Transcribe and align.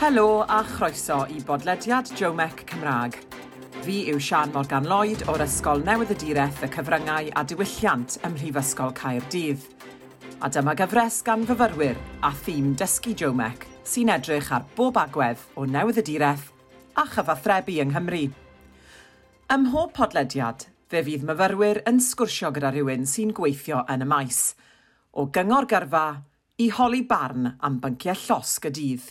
Helo 0.00 0.46
a 0.48 0.62
chroeso 0.64 1.26
i 1.28 1.42
bodlediad 1.44 2.08
Jomec 2.16 2.62
Cymraeg. 2.64 3.18
Fi 3.84 3.96
yw 4.08 4.16
Sian 4.16 4.48
Morgan 4.54 4.86
Lloyd 4.88 5.26
o'r 5.28 5.42
Ysgol 5.44 5.84
Newydd 5.84 6.14
y 6.14 6.16
Direth 6.22 6.62
y 6.64 6.70
Cyfryngau 6.72 7.28
a 7.36 7.42
Diwylliant 7.44 8.16
ym 8.24 8.32
Mhrifysgol 8.32 8.94
Caerdydd. 8.96 9.66
A 10.40 10.48
dyma 10.48 10.72
gyfres 10.80 11.18
gan 11.26 11.44
fyfyrwyr 11.44 12.00
a 12.24 12.32
thîm 12.46 12.72
dysgu 12.80 13.12
Jomec 13.12 13.68
sy'n 13.84 14.14
edrych 14.16 14.48
ar 14.56 14.64
bob 14.78 14.96
agwedd 15.04 15.44
o 15.60 15.68
newydd 15.68 16.00
y 16.00 16.06
direth 16.08 16.48
a 16.96 17.04
chyfathrebu 17.04 17.76
yng 17.84 17.92
Nghymru. 17.92 18.24
Ym 19.52 19.68
mhob 19.68 19.92
podlediad, 20.00 20.64
fe 20.88 21.04
fydd 21.04 21.28
myfyrwyr 21.28 21.84
yn 21.84 22.00
sgwrsio 22.00 22.54
gyda 22.56 22.72
rhywun 22.72 23.04
sy'n 23.04 23.36
gweithio 23.36 23.84
yn 23.84 24.08
y 24.08 24.12
maes, 24.16 24.42
o 25.12 25.28
gyngor 25.28 25.68
gyrfa 25.68 26.08
i 26.56 26.72
holi 26.72 27.04
barn 27.04 27.58
am 27.60 27.82
bynciau 27.84 28.16
llosg 28.24 28.72
y 28.72 28.78
dydd. 28.80 29.10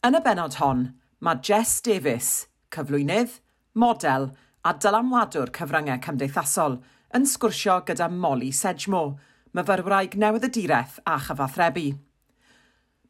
Yn 0.00 0.16
y 0.16 0.20
benod 0.24 0.54
hon, 0.56 0.78
mae 1.20 1.42
Jess 1.44 1.82
Davis, 1.84 2.46
cyflwynydd, 2.72 3.34
model 3.76 4.30
a 4.64 4.72
dylanwadwr 4.80 5.52
cyfryngau 5.52 6.00
cymdeithasol 6.06 6.78
yn 7.18 7.28
sgwrsio 7.28 7.74
gyda 7.84 8.08
Molly 8.08 8.48
Sedgmo, 8.56 9.18
myfyrwraig 9.52 10.16
newydd 10.16 10.48
y 10.48 10.50
direth 10.56 10.96
a 11.04 11.18
chyfathrebu. 11.26 11.84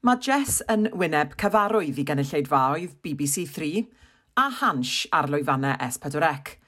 Mae 0.02 0.18
Jess 0.26 0.64
yn 0.74 0.90
wyneb 0.90 1.38
cyfarwydd 1.38 2.02
i 2.02 2.08
gynulleidfaoedd 2.10 2.98
BBC 3.06 3.46
3 3.54 3.86
a 4.42 4.50
hans 4.58 4.98
ar 5.14 5.30
lwyfannau 5.30 5.78
S4C. 5.92 6.58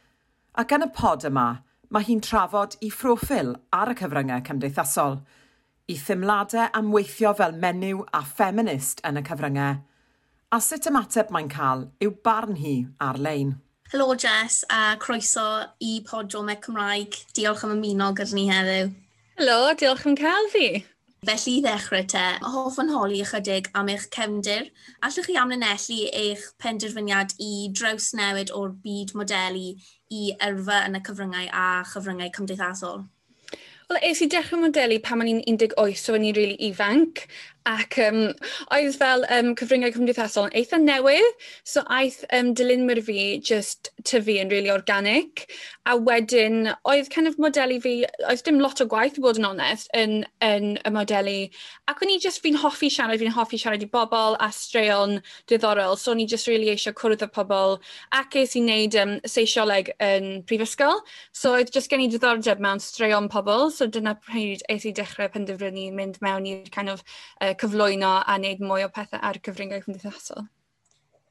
Ac 0.54 0.78
yn 0.78 0.86
y 0.86 0.92
pod 0.94 1.26
yma, 1.26 1.48
mae 1.90 2.06
hi'n 2.06 2.22
trafod 2.22 2.78
i 2.78 2.94
phroffil 2.94 3.56
ar 3.74 3.90
y 3.90 3.98
cyfryngau 3.98 4.46
cymdeithasol, 4.46 5.24
i 5.90 5.98
thymladau 5.98 6.70
am 6.78 6.94
weithio 6.94 7.34
fel 7.34 7.58
menyw 7.58 8.06
a 8.14 8.22
ffeminist 8.22 9.02
yn 9.08 9.18
y 9.18 9.26
cyfryngau, 9.26 9.82
a 10.52 10.58
sut 10.60 10.84
ymateb 10.90 11.30
mae'n 11.32 11.48
cael 11.48 11.86
yw 12.04 12.12
barn 12.26 12.58
hi 12.60 12.74
ar-lein. 13.00 13.54
Helo 13.92 14.12
Jess, 14.12 14.64
a 14.68 14.96
croeso 15.00 15.44
i 15.80 16.00
podiwmau 16.04 16.58
Cymraeg. 16.64 17.16
Diolch 17.36 17.64
am 17.64 17.72
ymuno 17.78 18.10
gyda 18.16 18.36
ni 18.36 18.44
heddiw. 18.50 18.90
Helo, 19.38 19.60
diolch 19.80 20.04
am 20.08 20.16
cael 20.16 20.48
fi. 20.52 20.66
Felly 21.24 21.54
i 21.54 21.62
ddechrau 21.64 22.04
te, 22.10 22.24
hoff 22.52 22.76
yn 22.82 22.92
holi 22.92 23.22
ychydig 23.24 23.70
am 23.78 23.88
eich 23.92 24.08
cefndir. 24.12 24.68
Allwch 25.06 25.30
chi 25.30 25.38
amlinellu 25.40 25.98
eich 26.20 26.44
penderfyniad 26.60 27.32
i 27.40 27.52
draws 27.72 28.10
newid 28.18 28.52
o'r 28.52 28.76
byd 28.84 29.16
modelu 29.16 29.70
i 30.12 30.22
yrfa 30.36 30.82
yn 30.88 31.00
y 31.00 31.04
cyfryngau 31.08 31.48
a 31.48 31.66
chyfryngau 31.94 32.32
cymdeithasol? 32.36 33.06
Wel, 33.92 33.98
es 34.08 34.20
i 34.24 34.28
dechrau 34.30 34.60
modelu 34.60 34.96
pan 35.04 35.20
o'n 35.20 35.28
i'n 35.28 35.42
18, 35.52 35.96
so 36.00 36.14
o'n 36.16 36.24
i'n 36.24 36.36
rili 36.36 36.54
really 36.56 36.70
ifanc, 36.70 37.26
Ac 37.68 37.94
um, 38.02 38.32
oedd 38.74 38.96
fel 38.98 39.22
um, 39.30 39.52
cyfryngau 39.58 39.92
cymdeithasol 39.94 40.48
yn 40.48 40.56
eitha 40.58 40.78
newydd, 40.82 41.44
so 41.62 41.84
aeth 41.94 42.24
um, 42.34 42.50
dilynwyr 42.58 42.98
fi 43.06 43.38
just 43.38 43.92
tyfu 44.08 44.34
yn 44.42 44.50
really 44.50 44.72
organic. 44.72 45.44
A 45.86 45.94
wedyn, 45.94 46.72
oedd 46.90 47.10
kind 47.14 47.30
of 47.30 47.38
modelu 47.42 47.78
fi, 47.82 47.92
oedd 48.30 48.42
dim 48.46 48.58
lot 48.62 48.82
o 48.82 48.86
gwaith, 48.90 49.18
i 49.18 49.22
bod 49.22 49.38
yn 49.38 49.46
onest, 49.46 49.90
yn, 49.94 50.24
yn 50.42 50.74
y 50.82 50.92
modelu. 50.94 51.36
Ac 51.90 52.02
o'n 52.02 52.10
i 52.10 52.18
just 52.22 52.42
fi'n 52.42 52.58
hoffi 52.58 52.90
siarad, 52.90 53.22
fi'n 53.22 53.34
hoffi 53.36 53.60
siarad 53.62 53.86
i 53.86 53.90
bobl 53.94 54.36
a 54.42 54.50
straeon 54.54 55.20
diddorol, 55.50 55.94
so 55.98 56.10
o'n 56.14 56.24
i 56.24 56.26
just 56.26 56.50
really 56.50 56.72
eisiau 56.74 56.96
cwrdd 56.98 57.22
â 57.22 57.30
pobl. 57.30 57.78
Ac 58.18 58.38
eis 58.42 58.56
i 58.58 58.64
wneud 58.64 58.98
um, 59.02 59.14
seisioleg 59.22 59.92
yn 60.02 60.28
prifysgol, 60.50 61.02
so 61.30 61.54
oedd 61.54 61.70
just 61.74 61.90
gen 61.94 62.02
i 62.02 62.10
diddordeb 62.10 62.62
mewn 62.62 62.82
straeon 62.82 63.30
pobl, 63.30 63.68
so 63.70 63.86
dyna 63.86 64.16
pryd 64.18 64.66
eis 64.72 64.86
i 64.88 64.94
dechrau 64.98 65.30
penderfynu 65.30 65.88
mynd 65.94 66.18
mewn 66.26 66.50
i'r 66.50 66.70
kind 66.74 66.90
of 66.90 67.06
uh, 67.40 67.51
cyflwyno 67.60 68.12
a 68.20 68.36
wneud 68.38 68.62
mwy 68.64 68.86
o 68.86 68.90
pethau 68.92 69.22
ar 69.28 69.38
gyfryngau 69.44 69.82
cymdeithasol? 69.84 70.46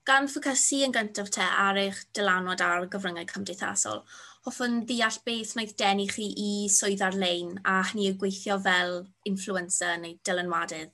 Gan 0.08 0.28
ffocysu 0.32 0.82
yn 0.88 0.96
gyntaf 0.96 1.30
te 1.34 1.46
ar 1.46 1.78
eich 1.78 2.00
dylanwad 2.18 2.64
ar 2.66 2.88
gyfryngau 2.94 3.28
cymdeithasol, 3.30 4.02
hoffwn 4.48 4.80
ddeall 4.90 5.20
beth 5.28 5.56
wnaeth 5.56 5.76
denu 5.81 6.08
chi 6.10 6.30
i 6.44 6.52
swydd 6.74 7.04
ar-lein 7.06 7.58
a 7.74 7.81
hynny 7.92 8.08
yw 8.10 8.18
gweithio 8.24 8.58
fel 8.66 8.96
influencer 9.30 10.00
neu 10.02 10.18
dylanwadydd. 10.26 10.90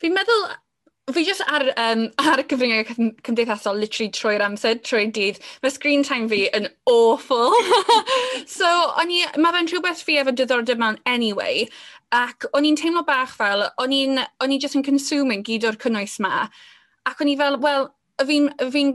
Fi'n 0.00 0.16
meddwl 0.16 0.46
fi 1.14 1.22
jyst 1.22 1.44
ar, 1.46 1.62
um, 1.78 2.00
ar 2.18 2.40
y 2.42 2.44
cyfryngau 2.50 3.10
cymdeithasol 3.26 3.78
literally 3.78 4.10
trwy'r 4.14 4.42
amser, 4.42 4.80
trwy'r 4.82 5.12
dydd, 5.14 5.38
mae 5.62 5.70
screen 5.70 6.02
time 6.06 6.26
fi 6.32 6.46
yn 6.56 6.66
awful. 6.90 7.54
so, 8.56 8.70
i, 9.04 9.20
mae 9.38 9.54
fe'n 9.54 9.70
rhywbeth 9.70 10.02
fi 10.06 10.18
efo 10.22 10.34
diddordeb 10.34 10.82
mewn 10.82 10.98
anyway, 11.06 11.68
Ac 12.16 12.46
o'n 12.56 12.64
i'n 12.64 12.78
teimlo 12.78 13.02
bach 13.04 13.34
fel, 13.36 13.66
o'n 13.82 13.92
i'n 13.92 14.60
just 14.62 14.78
yn 14.78 14.86
consuming 14.86 15.44
gyd 15.44 15.66
o'r 15.68 15.76
cynnwys 15.82 16.16
ma. 16.24 16.46
Ac 17.08 17.20
o'n 17.20 17.32
i 17.32 17.36
fel, 17.38 17.58
wel, 17.62 17.90
fi'n 18.24 18.48
fi 18.72 18.86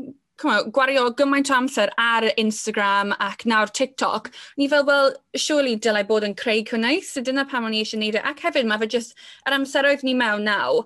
gwario 0.42 1.04
gymaint 1.18 1.52
o 1.52 1.58
amser 1.58 1.92
ar 2.02 2.26
Instagram 2.42 3.14
ac 3.20 3.46
nawr 3.46 3.70
TikTok, 3.70 4.32
ni 4.58 4.68
fel, 4.72 4.86
wel, 4.88 5.14
surely 5.38 5.76
dylai 5.78 6.04
bod 6.08 6.26
yn 6.26 6.36
creu 6.38 6.64
cynnwys, 6.66 7.12
so 7.14 7.22
dyna 7.22 7.46
pam 7.46 7.68
o'n 7.68 7.78
i 7.78 7.84
eisiau 7.84 8.00
gwneud 8.00 8.18
e. 8.18 8.26
Ac 8.32 8.42
hefyd, 8.48 8.70
mae 8.70 8.82
fe 8.82 8.90
just, 8.96 9.16
yr 9.46 9.58
amseroedd 9.60 10.06
ni 10.08 10.16
mewn 10.18 10.48
naw, 10.50 10.82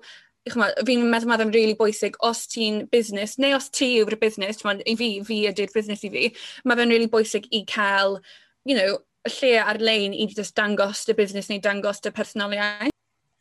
fi'n 0.46 1.08
meddwl 1.10 1.30
mae'n 1.30 1.48
rili 1.48 1.54
really 1.56 1.78
bwysig 1.78 2.18
os 2.26 2.44
ti'n 2.52 2.84
busnes, 2.92 3.38
neu 3.42 3.56
os 3.56 3.70
ti 3.72 3.96
yw'r 4.02 4.18
busnes, 4.20 4.60
i 4.62 4.96
fi, 4.98 5.10
fi 5.26 5.40
ydy'r 5.50 5.72
busnes 5.74 6.04
i 6.06 6.12
fi, 6.12 6.28
mae 6.64 6.78
fe'n 6.78 6.92
really 6.92 7.10
bwysig 7.10 7.48
i 7.50 7.64
cael, 7.66 8.20
you 8.64 8.76
know, 8.76 9.00
y 9.26 9.32
lle 9.34 9.52
ar-lein 9.62 10.14
i 10.14 10.26
just 10.32 10.54
dangos 10.58 11.04
dy 11.06 11.14
busnes 11.18 11.48
neu 11.50 11.62
dangos 11.62 12.02
dy 12.04 12.12
personoliaeth. 12.14 12.94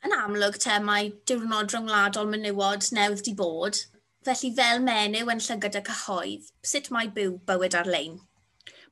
Yn 0.05 0.13
amlwg 0.17 0.57
te 0.61 0.77
mae 0.85 1.11
diwrnod 1.29 1.73
rhyngwladol 1.73 2.29
menywod 2.29 2.87
newydd 2.97 3.23
di 3.25 3.33
bod, 3.37 3.81
felly 4.25 4.51
fel 4.57 4.81
menyw 4.85 5.31
yn 5.33 5.43
llygad 5.47 5.77
y 5.79 5.83
cyhoedd, 5.89 6.49
sut 6.71 6.91
mae 6.93 7.09
byw 7.17 7.37
bywyd 7.49 7.77
ar-lein? 7.81 8.19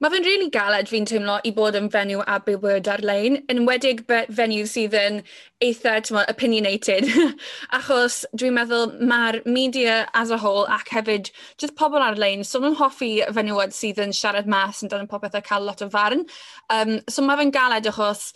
Mae 0.04 0.12
fe'n 0.12 0.26
rili 0.26 0.36
really 0.36 0.50
galed 0.52 0.90
fi'n 0.92 1.06
teimlo 1.08 1.38
i 1.48 1.52
bod 1.56 1.78
yn 1.80 1.86
fenyw 1.92 2.26
a 2.28 2.34
bywyd 2.44 2.88
ar-lein, 2.92 3.38
yn 3.48 3.62
wedig 3.64 4.02
fenyw 4.36 4.66
sydd 4.68 4.98
yn 5.00 5.20
eitha 5.64 5.94
tyma, 6.04 6.26
opinionated, 6.34 7.08
achos 7.78 8.18
dwi'n 8.36 8.58
meddwl 8.58 8.98
mae'r 9.00 9.38
media 9.48 10.02
as 10.22 10.34
a 10.36 10.42
whole 10.42 10.66
ac 10.78 10.92
hefyd 10.92 11.30
just 11.56 11.78
pobl 11.80 12.04
ar-lein, 12.04 12.44
so 12.44 12.60
nhw'n 12.60 12.76
hoffi 12.82 13.14
fenywod 13.38 13.72
sydd 13.78 14.02
yn 14.04 14.12
siarad 14.18 14.52
mas 14.52 14.84
yn 14.84 14.92
dan 14.92 15.08
popeth 15.08 15.40
a 15.40 15.44
cael 15.46 15.64
lot 15.70 15.86
o 15.86 15.88
farn. 15.96 16.26
Um, 16.68 16.98
so 17.08 17.24
mae 17.24 17.40
fe'n 17.40 17.56
galed 17.56 17.88
achos 17.94 18.34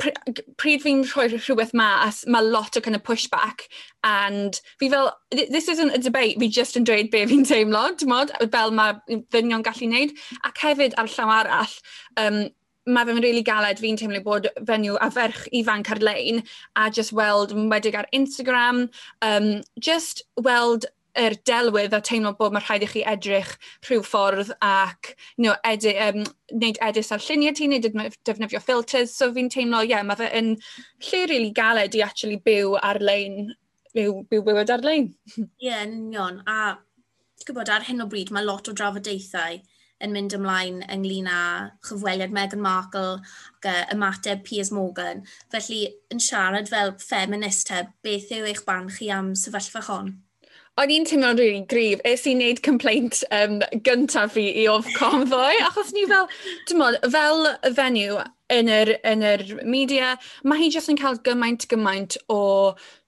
pryd 0.00 0.82
fi'n 0.84 1.02
rhoi 1.08 1.26
rhywbeth 1.32 1.72
mas, 1.76 2.22
mae 2.26 2.44
lot 2.44 2.76
o 2.76 2.82
kind 2.84 2.96
of 2.96 3.02
pushback, 3.02 3.66
and 4.04 4.60
fi 4.78 4.90
fel, 4.90 5.12
this 5.30 5.68
isn't 5.68 5.94
a 5.94 5.98
debate, 5.98 6.38
fi 6.40 6.48
just 6.48 6.76
yn 6.76 6.86
dweud 6.88 7.10
be 7.10 7.24
fi'n 7.30 7.46
teimlo, 7.48 7.88
mod, 8.08 8.32
fel 8.52 8.74
mae 8.76 8.96
ddynion 9.08 9.64
gallu 9.66 9.88
wneud, 9.88 10.16
ac 10.44 10.64
hefyd 10.66 10.96
ar 11.00 11.10
llaw 11.14 11.34
arall, 11.40 11.76
um, 12.20 12.40
mae 12.90 13.08
fe'n 13.08 13.22
really 13.24 13.42
galed 13.46 13.80
fi'n 13.80 13.98
teimlo 14.00 14.22
bod 14.24 14.48
fenyw 14.68 14.96
a 15.00 15.10
ferch 15.14 15.44
ifanc 15.56 15.90
ar-lein 15.94 16.42
a 16.76 16.88
just 16.90 17.12
weld, 17.16 17.56
wedig 17.72 17.98
ar 17.98 18.08
Instagram, 18.16 18.86
um, 19.22 19.52
just 19.78 20.24
weld 20.48 20.88
yr 21.18 21.36
delwedd 21.48 21.94
a 21.96 22.00
teimlo 22.04 22.32
bod 22.38 22.54
mae 22.54 22.62
rhaid 22.64 22.84
i 22.86 22.90
chi 22.90 23.04
edrych 23.12 23.54
rhyw 23.86 24.04
ffordd 24.06 24.52
ac 24.64 25.14
you 25.36 25.44
know, 25.44 25.56
edi, 25.66 25.94
um, 26.06 26.22
neud 26.52 26.78
edis 26.86 27.10
ar 27.14 27.24
lluniau 27.24 27.56
ti, 27.56 27.68
neu 27.70 27.80
defnyddio 27.82 28.60
filters. 28.64 29.14
So 29.16 29.30
fi'n 29.34 29.50
teimlo, 29.52 29.82
ie, 29.84 29.94
yeah, 29.94 30.06
mae 30.06 30.20
fe 30.20 30.30
yn 30.36 30.54
lle 30.54 31.24
rili 31.24 31.28
really 31.32 31.50
galed 31.56 31.96
i 31.96 32.04
actually 32.06 32.38
byw 32.46 32.76
ar-lein, 32.82 33.52
byw, 33.96 34.22
byw 34.30 34.46
bywyd 34.46 34.72
ar-lein. 34.76 35.10
Ie, 35.38 35.46
yeah, 35.66 35.84
union. 35.88 36.42
A 36.46 36.76
gwybod, 37.46 37.72
ar 37.72 37.86
hyn 37.88 38.04
o 38.04 38.08
bryd 38.10 38.32
mae 38.34 38.46
lot 38.46 38.68
o 38.68 38.76
drafodaethau 38.76 39.60
yn 40.04 40.14
mynd 40.14 40.34
ymlaen 40.36 40.80
ynglyn 40.92 41.28
â 41.28 41.40
chyfweliad 41.84 42.32
Meghan 42.32 42.62
Markle 42.64 43.20
ac 43.20 43.92
ymateb 43.94 44.42
Piers 44.46 44.72
Morgan. 44.72 45.22
Felly, 45.52 45.82
yn 46.12 46.22
siarad 46.24 46.70
fel 46.72 46.94
feminist, 47.02 47.72
beth 48.04 48.32
yw 48.36 48.48
eich 48.48 48.64
barn 48.68 48.88
chi 48.96 49.10
am 49.12 49.34
sefyllfa 49.36 49.84
hon? 49.90 50.14
O'n 50.78 50.92
i'n 50.94 51.04
teimlo'n 51.04 51.36
rili 51.36 51.48
really 51.50 51.64
grif. 51.68 52.02
Es 52.04 52.26
i 52.30 52.34
wneud 52.36 52.62
complaint 52.62 53.24
um, 53.34 53.58
gyntaf 53.84 54.36
fi 54.36 54.46
i 54.62 54.68
Ofcom 54.70 55.26
ddoe, 55.28 55.56
achos 55.66 55.90
ni 55.96 56.06
fel, 56.08 56.28
dim 56.68 56.84
ond, 56.86 57.00
fel 57.10 57.48
fenyw 57.76 58.20
yn 58.54 58.70
yr, 58.70 58.94
yn 59.06 59.26
yr 59.26 59.44
media, 59.66 60.14
mae 60.44 60.62
hi 60.62 60.70
jyst 60.72 60.90
yn 60.92 60.98
cael 61.00 61.18
gymaint, 61.26 61.66
gymaint 61.70 62.16
o 62.32 62.40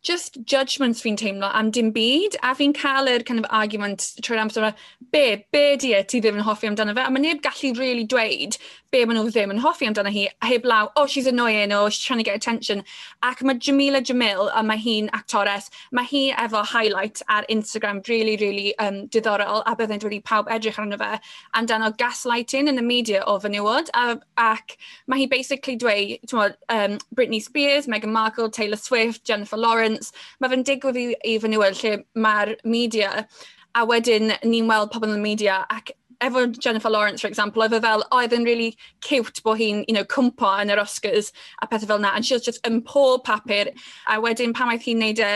just 0.02 0.38
judgments 0.44 1.00
fi'n 1.02 1.16
teimlo 1.16 1.50
am 1.54 1.70
dim 1.70 1.92
byd, 1.94 2.36
a 2.42 2.54
fi'n 2.58 2.74
cael 2.74 3.10
yr 3.10 3.24
kind 3.26 3.42
of 3.42 3.46
argument 3.50 4.08
trwy'r 4.26 4.42
amser, 4.42 4.72
be, 5.14 5.44
be 5.54 5.76
di 5.76 5.94
e 5.94 6.02
ti 6.02 6.20
ddim 6.20 6.40
yn 6.40 6.46
hoffi 6.46 6.70
amdano 6.70 6.94
fe, 6.96 7.06
a 7.06 7.10
mae 7.14 7.22
neb 7.22 7.42
gallu 7.44 7.72
really 7.78 8.04
dweud 8.04 8.58
be 8.92 9.06
maen 9.08 9.16
nhw 9.16 9.30
ddim 9.32 9.52
yn 9.54 9.60
hoffi 9.64 9.86
amdano 9.88 10.10
hi, 10.12 10.26
a 10.42 10.46
heb 10.50 10.66
law, 10.68 10.90
oh, 10.96 11.06
she's 11.06 11.26
annoying, 11.26 11.72
oh, 11.72 11.88
she's 11.88 12.04
trying 12.04 12.18
to 12.18 12.24
get 12.24 12.36
attention. 12.36 12.82
Ac 13.22 13.40
mae 13.42 13.54
Jamila 13.56 14.02
Jamil, 14.02 14.50
a 14.52 14.62
mae 14.62 14.76
hi'n 14.76 15.08
actores, 15.16 15.70
mae 15.92 16.04
hi 16.04 16.22
efo 16.42 16.60
highlight 16.74 17.22
ar 17.32 17.46
Instagram 17.48 18.06
really, 18.08 18.36
really 18.36 18.76
um, 18.78 19.06
diddorol, 19.08 19.62
a 19.64 19.74
byddai'n 19.78 20.02
dweud 20.02 20.16
i 20.18 20.20
pawb 20.20 20.50
edrych 20.52 20.80
arno 20.82 20.98
fe, 21.00 21.08
amdano 21.56 21.88
gaslighting 21.96 22.68
in 22.68 22.76
the 22.76 22.82
media 22.82 23.22
o 23.24 23.38
fenywod, 23.40 23.88
a, 23.94 24.18
ac 24.36 24.76
mae 25.06 25.22
hi 25.22 25.30
basically 25.30 25.76
dweud, 25.76 26.20
um, 26.68 26.98
Britney 27.16 27.40
Spears, 27.40 27.86
Meghan 27.86 28.12
Markle, 28.12 28.50
Taylor 28.50 28.76
Swift, 28.76 29.24
Jennifer 29.24 29.56
Lawrence, 29.56 29.91
conference, 29.92 30.12
mae 30.40 30.50
fe'n 30.50 30.64
digwydd 30.64 30.98
i, 30.98 31.06
i 31.24 31.38
fenywod 31.40 31.80
lle 31.82 32.04
mae'r 32.14 32.56
media, 32.64 33.26
a 33.74 33.84
wedyn 33.86 34.34
ni'n 34.44 34.68
weld 34.68 34.92
pobl 34.92 35.10
yn 35.10 35.18
y 35.18 35.22
media 35.22 35.64
ac 35.70 35.92
efo 36.22 36.46
Jennifer 36.60 36.90
Lawrence, 36.90 37.20
for 37.20 37.28
example, 37.28 37.62
oedd 37.62 37.74
e 37.74 37.80
fel, 37.82 38.04
oedd 38.12 38.34
yn 38.36 38.44
really 38.44 38.76
cute 39.00 39.42
bod 39.42 39.58
hi'n, 39.58 39.84
you 39.88 39.94
know, 39.94 40.04
cwmpo 40.04 40.52
yn 40.62 40.70
yr 40.70 40.82
Oscars 40.82 41.32
a 41.62 41.66
pethau 41.66 41.88
fel 41.88 41.98
na, 41.98 42.12
and 42.14 42.24
she 42.24 42.34
was 42.34 42.44
just 42.44 42.62
yn 42.68 42.82
pob 42.82 43.24
papur, 43.24 43.72
a 44.06 44.20
wedyn 44.20 44.54
pan 44.54 44.70
oedd 44.70 44.84
hi'n 44.86 45.02
neud 45.02 45.22
e 45.22 45.32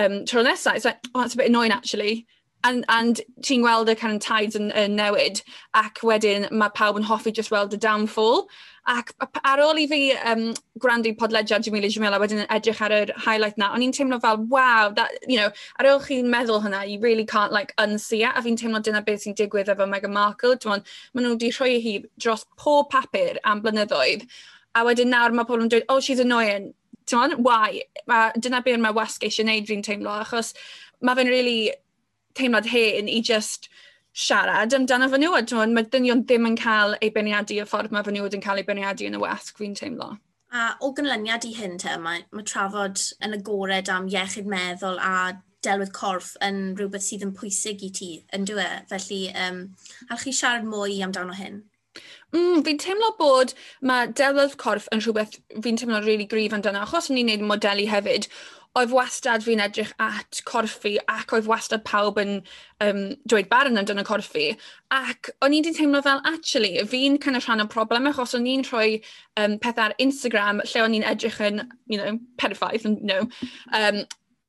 um, 0.00 0.24
tro 0.24 0.42
nesaf, 0.42 0.76
it's 0.76 0.88
like, 0.88 1.02
oh, 1.14 1.20
that's 1.20 1.34
a 1.34 1.42
bit 1.42 1.50
annoying 1.50 1.72
actually 1.72 2.26
and, 2.64 2.84
and 2.88 3.20
ti'n 3.44 3.62
gweld 3.62 3.90
y 3.92 3.94
kind 3.94 4.16
of 4.16 4.22
tides 4.24 4.56
yn, 4.56 4.70
yn 4.72 4.96
newid, 4.98 5.42
ac 5.76 6.00
wedyn 6.02 6.48
mae 6.50 6.72
pawb 6.74 6.96
yn 6.98 7.04
hoffi 7.06 7.32
just 7.32 7.52
weld 7.52 7.74
y 7.76 7.80
downfall. 7.80 8.48
Ac 8.88 9.12
ar 9.48 9.62
ôl 9.64 9.78
i 9.80 9.86
fi 9.88 9.98
um, 10.28 10.46
gwrandu 10.80 11.14
podlediad 11.16 11.64
Jamila 11.64 11.88
Jamila 11.88 12.18
wedyn 12.20 12.42
yn 12.42 12.50
edrych 12.52 12.82
ar 12.84 12.92
yr 12.92 13.12
highlight 13.26 13.56
na, 13.60 13.70
o'n 13.72 13.84
i'n 13.84 13.94
teimlo 13.96 14.18
fel, 14.20 14.42
wow, 14.52 14.90
that, 14.96 15.12
you 15.28 15.38
know, 15.38 15.50
ar 15.80 15.88
ôl 15.92 16.02
chi'n 16.04 16.28
meddwl 16.32 16.60
hynna, 16.64 16.82
you 16.88 16.98
really 17.00 17.24
can't 17.24 17.52
like 17.52 17.72
unsee 17.80 18.24
it, 18.24 18.32
a 18.36 18.44
fi'n 18.44 18.58
teimlo 18.60 18.82
dyna 18.84 19.04
beth 19.04 19.24
sy'n 19.24 19.36
digwydd 19.38 19.72
efo 19.72 19.88
Meghan 19.88 20.12
Markle. 20.16 20.56
Dwi'n 20.56 20.84
maen 21.14 21.28
nhw 21.28 21.36
wedi 21.36 21.52
rhoi 21.52 21.78
hi 21.84 21.94
dros 22.20 22.44
pob 22.60 22.90
papur 22.92 23.40
am 23.44 23.62
blynyddoedd, 23.64 24.26
a 24.74 24.84
wedyn 24.88 25.12
nawr 25.12 25.36
mae 25.36 25.48
pobl 25.48 25.64
yn 25.64 25.72
dweud, 25.72 25.88
oh, 25.88 26.00
she's 26.00 26.20
annoying, 26.20 26.72
ti'n 27.08 27.38
why? 27.44 27.84
Ma, 28.10 28.26
dyna 28.36 28.60
beth 28.64 28.80
mae 28.84 28.96
wasg 28.96 29.24
eisiau 29.24 29.46
gwneud 29.46 29.68
fi'n 29.70 29.84
teimlo, 29.86 30.20
achos 30.24 30.52
mae 31.04 31.16
fe'n 31.16 31.32
really 31.32 31.72
teimlad 32.38 32.68
hen 32.70 33.08
i 33.10 33.20
just 33.22 33.68
siarad 34.14 34.74
amdano 34.76 35.08
fy 35.10 35.20
nhw. 35.22 35.64
Mae 35.74 35.88
dynion 35.90 36.22
ddim 36.24 36.50
yn 36.50 36.58
cael 36.60 36.96
ei 37.00 37.10
beirniadu 37.14 37.58
y 37.62 37.66
ffordd 37.68 37.94
mae 37.94 38.06
fy 38.06 38.14
nhw 38.14 38.30
yn 38.30 38.44
cael 38.44 38.62
ei 38.62 38.68
beirniadu 38.68 39.08
yn 39.08 39.18
y 39.18 39.22
wasg, 39.22 39.58
fi'n 39.58 39.74
teimlo. 39.78 40.14
A 40.54 40.68
o 40.86 40.92
gynlyniad 40.94 41.46
i 41.48 41.50
hyn 41.56 41.78
te, 41.82 41.96
mae, 41.98 42.22
mae 42.30 42.46
trafod 42.46 43.00
yn 43.26 43.34
agored 43.34 43.90
am 43.90 44.06
iechyd 44.10 44.46
meddwl 44.50 45.00
a 45.02 45.14
delwedd 45.66 45.94
corff 45.96 46.34
yn 46.44 46.74
rhywbeth 46.78 47.06
sydd 47.06 47.24
yn 47.26 47.34
pwysig 47.34 47.82
i 47.82 47.90
ti, 47.98 48.10
yn 48.36 48.44
dwi 48.48 48.62
e. 48.62 48.82
Felly, 48.90 49.20
um, 49.46 49.62
allwch 50.08 50.28
chi 50.28 50.34
siarad 50.36 50.68
mwy 50.68 51.00
amdano 51.02 51.34
hyn? 51.34 51.62
Mm, 52.34 52.62
fi'n 52.66 52.78
teimlo 52.82 53.12
bod 53.18 53.54
mae 53.88 54.08
delwedd 54.20 54.56
corff 54.62 54.86
yn 54.94 55.02
rhywbeth 55.02 55.38
fi'n 55.64 55.80
teimlo'n 55.80 56.06
really 56.06 56.26
grif 56.30 56.54
amdano, 56.54 56.82
achos 56.86 57.10
ni'n 57.10 57.30
gwneud 57.30 57.46
modelu 57.50 57.86
hefyd 57.90 58.28
oedd 58.78 58.90
wastad 58.94 59.44
fi'n 59.46 59.62
edrych 59.62 59.92
at 60.02 60.40
corffi 60.48 60.96
ac 61.10 61.34
oedd 61.36 61.46
wastad 61.50 61.84
pawb 61.86 62.18
yn 62.22 62.32
um, 62.84 63.04
dweud 63.30 63.48
barn 63.52 63.78
yn 63.78 63.86
dyna 63.88 64.04
corffi. 64.06 64.48
Ac 64.94 65.30
o'n 65.44 65.54
i'n 65.54 65.68
teimlo 65.70 66.02
fel, 66.02 66.22
actually, 66.30 66.74
fi'n 66.90 67.20
kind 67.22 67.38
of 67.38 67.46
rhan 67.46 67.62
o 67.62 67.68
problem 67.70 68.10
achos 68.10 68.34
o'n 68.34 68.50
i'n 68.50 68.66
rhoi 68.66 68.98
um, 69.36 69.56
pethau 69.62 69.88
ar 69.88 69.96
Instagram 70.02 70.64
lle 70.66 70.84
o'n 70.84 70.98
i'n 70.98 71.06
edrych 71.14 71.40
yn, 71.44 71.64
you 71.86 72.00
know, 72.00 72.18
perffaith, 72.42 72.84
you 72.84 72.98
know, 73.00 73.28
um, 73.72 74.04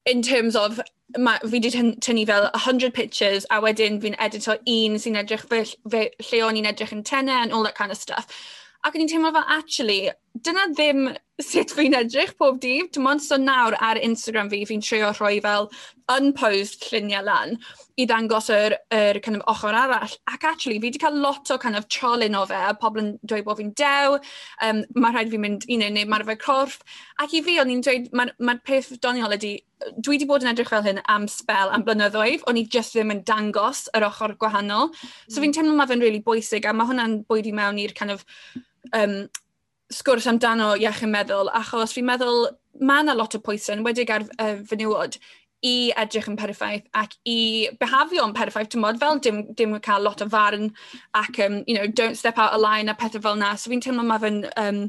in 0.05 0.21
terms 0.21 0.55
of 0.55 0.81
ma, 1.17 1.37
fi 1.45 1.59
wedi 1.59 1.71
tynnu 2.01 2.25
fel 2.25 2.49
100 2.53 2.93
pictures 2.93 3.45
a 3.51 3.61
wedyn 3.61 4.01
fi'n 4.01 4.17
edito 4.27 4.57
un 4.57 4.99
sy'n 5.01 5.21
edrych 5.21 5.45
fe, 5.49 5.63
fe, 5.89 6.05
lle 6.29 6.45
o'n 6.45 6.59
i'n 6.61 6.69
edrych 6.71 6.93
yn 6.95 7.03
tenau 7.05 7.41
and 7.43 7.53
all 7.53 7.63
that 7.63 7.77
kind 7.77 7.91
of 7.91 7.97
stuff. 7.97 8.27
Ac 8.85 8.93
o'n 8.93 9.01
i'n 9.01 9.09
teimlo 9.09 9.31
fel, 9.33 9.47
actually, 9.49 10.01
dyna 10.45 10.67
ddim 10.69 11.07
sut 11.41 11.71
fi'n 11.73 11.95
edrych 11.97 12.35
pob 12.39 12.59
dydd. 12.63 12.91
Dim 12.93 13.07
ond 13.09 13.23
so 13.23 13.37
nawr 13.41 13.75
ar 13.83 13.97
Instagram 13.97 14.51
fi, 14.51 14.61
fi'n 14.69 14.83
trio 14.83 15.09
rhoi 15.15 15.39
fel 15.43 15.69
unposed 16.13 16.85
lluniau 16.85 17.25
lan 17.25 17.55
i 17.97 18.05
ddangos 18.05 18.51
yr, 18.53 18.75
yr 18.93 19.19
kind 19.25 19.39
of 19.39 19.47
ochr 19.51 19.73
arall. 19.73 20.13
Ac 20.29 20.45
actually, 20.45 20.77
fi 20.77 20.91
wedi 20.91 21.01
cael 21.01 21.17
lot 21.23 21.49
o 21.51 21.57
kind 21.57 21.79
of 21.79 21.87
trolyn 21.89 22.37
o 22.37 22.43
fe, 22.45 22.59
a 22.69 22.75
pobl 22.77 23.01
yn 23.01 23.09
dweud 23.25 23.47
bod 23.47 23.59
fi'n 23.61 23.71
dew, 23.79 24.19
um, 24.67 24.83
mae 24.93 25.15
rhaid 25.15 25.31
fi'n 25.33 25.43
mynd 25.47 25.65
un 25.65 25.85
neu 25.95 26.11
mae'r 26.11 26.27
fe 26.29 26.37
corff. 26.43 26.83
Ac 27.23 27.33
i 27.33 27.41
fi, 27.47 27.57
o'n 27.63 27.73
i'n 27.73 27.81
dweud, 27.87 28.11
mae'r 28.13 28.35
ma, 28.45 28.57
peth 28.69 28.93
doniol 29.03 29.33
ydy, 29.39 29.55
dwi 29.97 30.15
wedi 30.15 30.29
bod 30.29 30.45
yn 30.45 30.51
edrych 30.53 30.71
fel 30.71 30.85
hyn 30.85 31.01
am 31.11 31.25
spel, 31.31 31.73
am 31.73 31.87
blynyddoedd, 31.87 32.45
o'n 32.45 32.61
i 32.61 32.67
just 32.77 32.93
ddim 32.93 33.15
yn 33.15 33.25
dangos 33.27 33.87
yr 33.97 34.07
ochr 34.11 34.37
gwahanol. 34.39 34.93
So 35.25 35.41
fi'n 35.41 35.57
teimlo 35.57 35.73
mae 35.75 35.89
fe'n 35.89 36.05
really 36.05 36.21
bwysig, 36.23 36.69
a 36.69 36.75
mae 36.75 36.91
hwnna'n 36.91 37.23
bwyd 37.31 37.49
i 37.49 37.57
mewn 37.57 37.81
i'r 37.81 37.97
kind 37.97 38.13
of 38.13 38.23
um, 38.93 39.17
sgwrs 39.93 40.27
amdano 40.29 40.73
iechyd 40.81 41.11
meddwl, 41.11 41.49
achos 41.53 41.95
fi'n 41.95 42.07
meddwl 42.07 42.47
mae 42.81 43.05
yna 43.05 43.15
lot 43.15 43.37
o 43.37 43.41
pwysau, 43.43 43.77
yn 43.77 43.85
wedig 43.85 44.11
ar 44.11 44.25
uh, 44.41 44.61
fenywod, 44.67 45.19
i 45.65 45.91
edrych 45.97 46.27
yn 46.29 46.37
perffaith 46.37 46.85
ac 46.99 47.15
i 47.29 47.37
behafio 47.79 48.25
yn 48.27 48.35
perffaith, 48.37 48.69
ti'n 48.73 48.83
modd, 48.83 48.99
fel 49.01 49.21
dim, 49.23 49.41
dim 49.57 49.73
cael 49.85 50.03
lot 50.05 50.21
o 50.21 50.27
farn 50.29 50.69
ac, 51.17 51.39
um, 51.45 51.61
you 51.65 51.75
know, 51.77 51.87
don't 51.87 52.19
step 52.19 52.37
out 52.37 52.53
of 52.53 52.61
line 52.61 52.89
a 52.89 52.95
pethau 52.95 53.21
fel 53.21 53.39
na. 53.39 53.55
So 53.55 53.71
fi'n 53.71 53.81
teimlo 53.81 54.05
mae 54.05 54.21
fe'n, 54.21 54.41
um, 54.61 54.81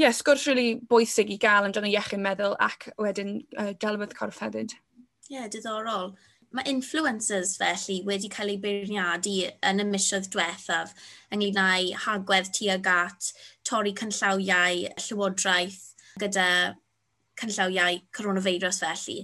yeah, 0.00 0.14
sgwrs 0.14 0.46
really 0.48 0.80
bwysig 0.88 1.34
i 1.34 1.38
gael 1.42 1.68
amdano 1.68 1.90
iechyd 1.90 2.22
meddwl 2.24 2.56
ac 2.64 2.88
wedyn 3.02 3.40
uh, 3.58 3.72
delwedd 3.82 4.16
corff 4.16 4.40
hefyd. 4.44 4.76
Ie, 5.28 5.36
yeah, 5.36 5.48
diddorol 5.52 6.14
mae 6.54 6.64
influencers 6.72 7.56
felly 7.60 7.98
wedi 8.08 8.30
cael 8.32 8.54
eu 8.54 8.60
beirniadu 8.62 9.34
yn 9.70 9.82
y 9.82 9.86
misoedd 9.88 10.30
diwethaf 10.32 10.94
ynglyn 11.34 11.60
â'i 11.62 11.90
hagwedd 12.06 12.52
tuag 12.56 12.88
at 12.92 13.32
torri 13.68 13.92
cynllawiau 13.98 14.86
llywodraeth 15.04 15.82
gyda 16.22 16.48
cynllawiau 17.40 18.00
coronavirus 18.16 18.80
felly. 18.84 19.18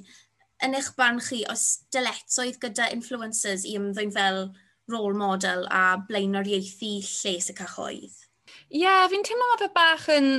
Yn 0.64 0.76
eich 0.78 0.92
barn 0.98 1.18
chi, 1.24 1.42
os 1.50 1.64
dyletsoedd 1.94 2.60
gyda 2.62 2.90
influencers 2.94 3.64
i 3.68 3.74
ymddwyn 3.78 4.12
fel 4.14 4.46
rôl 4.92 5.16
model 5.16 5.66
a 5.72 5.96
blaenoriaethu 6.08 6.92
lles 7.00 7.50
y 7.50 7.56
cyhoedd? 7.58 8.20
Ie, 8.68 8.84
yeah, 8.84 9.04
fi'n 9.10 9.24
teimlo 9.26 9.48
mae 9.50 9.62
fe 9.64 9.70
bach 9.74 10.06
yn 10.12 10.30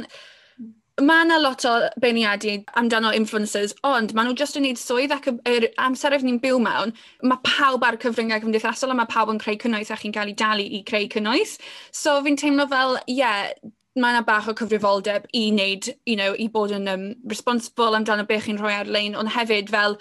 Mae 1.03 1.25
yna 1.25 1.35
lot 1.43 1.63
o 1.67 1.71
beirniadu 1.99 2.53
amdano 2.79 3.09
influencers, 3.17 3.73
ond 3.83 4.13
maen 4.15 4.29
nhw 4.29 4.35
jyst 4.39 4.55
yn 4.55 4.63
gwneud 4.63 4.79
swydd 4.79 5.11
ac 5.11 5.25
yr 5.51 5.65
amser 5.83 6.13
ni'n 6.23 6.37
byw 6.39 6.59
mewn, 6.63 6.93
mae 7.27 7.41
pawb 7.43 7.83
ar 7.83 7.97
cyfryngau 7.99 8.39
cymdeithasol 8.39 8.93
a 8.93 8.95
mae 8.95 9.09
pawb 9.11 9.33
yn 9.33 9.41
creu 9.41 9.57
cynnwys 9.59 9.91
a 9.91 9.97
chi'n 9.99 10.15
cael 10.15 10.31
ei 10.31 10.37
dalu 10.39 10.63
i 10.63 10.79
creu 10.87 11.09
cynnwys. 11.11 11.57
So 11.91 12.13
fi'n 12.23 12.39
teimlo 12.39 12.69
fel, 12.71 12.95
ie, 13.11 13.17
yeah, 13.17 13.49
mae 13.99 14.15
yna 14.15 14.21
bach 14.29 14.47
o 14.47 14.55
cyfrifoldeb 14.55 15.27
i 15.35 15.41
wneud, 15.49 15.89
you 16.07 16.15
know, 16.15 16.31
i 16.39 16.47
bod 16.55 16.71
yn 16.79 16.87
um, 16.93 17.05
responsible 17.27 17.99
amdano 17.99 18.23
beth 18.31 18.47
chi'n 18.47 18.63
rhoi 18.63 18.77
ar-lein, 18.77 19.19
ond 19.19 19.35
hefyd 19.35 19.75
fel 19.75 19.99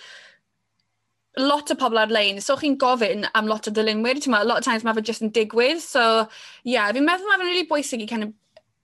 lot 1.43 1.75
o 1.75 1.79
pobl 1.83 2.05
ar-lein, 2.05 2.39
so 2.39 2.55
chi'n 2.63 2.79
gofyn 2.79 3.27
am 3.35 3.51
lot 3.51 3.67
o 3.67 3.75
dylunwyr, 3.75 4.23
ti'n 4.23 4.37
meddwl, 4.37 4.53
lot 4.53 4.63
o 4.63 4.69
times 4.71 4.87
mae 4.87 4.95
fe 4.95 5.07
jyst 5.11 5.27
yn 5.27 5.35
digwydd, 5.35 5.83
so, 5.83 6.07
ie, 6.63 6.77
yeah, 6.77 6.95
fi'n 6.95 7.11
meddwl 7.11 7.27
mae 7.33 7.43
fe'n 7.43 7.51
really 7.51 7.67
bwysig 7.75 8.07
i 8.07 8.11
kind 8.15 8.31
of 8.31 8.35